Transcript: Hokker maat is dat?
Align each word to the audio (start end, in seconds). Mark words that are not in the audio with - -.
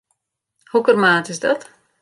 Hokker 0.71 0.97
maat 1.03 1.29
is 1.33 1.39
dat? 1.45 1.69